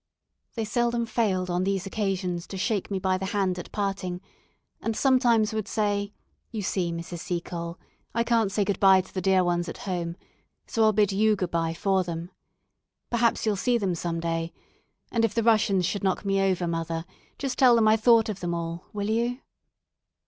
[0.55, 4.19] They seldom failed on these occasions to shake me by the hand at parting,
[4.81, 6.11] and sometimes would say,
[6.49, 7.19] "You see, Mrs.
[7.19, 7.77] Seacole,
[8.15, 10.17] I can't say good bye to the dear ones at home,
[10.65, 12.31] so I'll bid you good bye for them.
[13.11, 14.53] Perhaps you'll see them some day,
[15.11, 17.05] and if the Russians should knock me over, mother,
[17.37, 19.39] just tell them I thought of them all will you?"